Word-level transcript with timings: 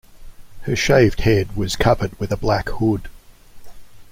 Her 0.61 0.75
shaved 0.75 1.19
head 1.19 1.55
was 1.55 1.75
covered 1.75 2.19
with 2.19 2.31
a 2.31 2.35
black 2.35 2.67
hood. 2.69 3.07